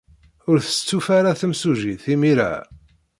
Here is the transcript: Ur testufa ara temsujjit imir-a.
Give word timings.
Ur 0.49 0.57
testufa 0.65 1.13
ara 1.19 1.39
temsujjit 1.39 2.03
imir-a. 2.13 2.51